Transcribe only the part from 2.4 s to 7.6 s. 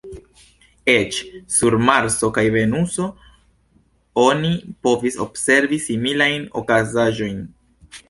Venuso oni povis observi similajn okazaĵojn.